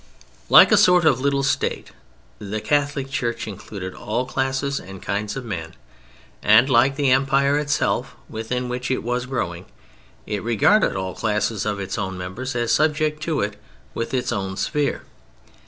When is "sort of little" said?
0.77-1.43